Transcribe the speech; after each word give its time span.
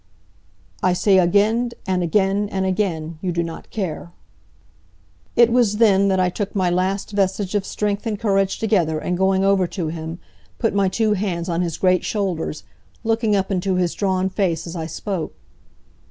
"I 0.81 0.93
say 0.93 1.19
again, 1.19 1.73
and 1.85 2.01
again, 2.01 2.49
and 2.51 2.65
again, 2.65 3.19
you 3.21 3.31
do 3.31 3.43
not 3.43 3.69
care." 3.69 4.11
It 5.35 5.51
was 5.51 5.77
then 5.77 6.07
that 6.07 6.19
I 6.19 6.27
took 6.31 6.55
my 6.55 6.71
last 6.71 7.11
vestige 7.11 7.53
of 7.53 7.67
strength 7.67 8.07
and 8.07 8.17
courage 8.19 8.57
together 8.57 8.97
and 8.97 9.15
going 9.15 9.43
over 9.45 9.67
to 9.67 9.89
him, 9.89 10.17
put 10.57 10.73
my 10.73 10.89
two 10.89 11.13
hands 11.13 11.49
on 11.49 11.61
his 11.61 11.77
great 11.77 12.03
shoulders, 12.03 12.63
looking 13.03 13.35
up 13.35 13.51
into 13.51 13.75
his 13.75 13.93
drawn 13.93 14.27
face 14.27 14.65
as 14.65 14.75
I 14.75 14.87
spoke. 14.87 15.35